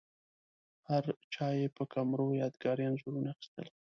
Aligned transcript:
هرچا 0.89 1.47
یې 1.59 1.67
په 1.75 1.83
کمرو 1.93 2.37
یادګاري 2.41 2.83
انځورونه 2.89 3.27
اخیستل. 3.33 3.67